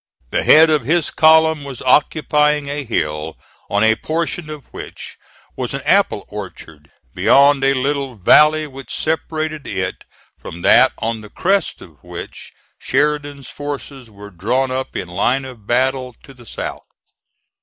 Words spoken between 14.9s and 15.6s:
in line